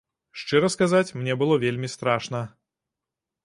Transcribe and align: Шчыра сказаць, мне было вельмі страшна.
Шчыра 0.43 0.69
сказаць, 0.75 1.15
мне 1.21 1.37
было 1.43 1.59
вельмі 1.67 1.93
страшна. 1.97 2.43